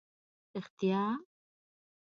[0.53, 1.01] رېښتیا؟!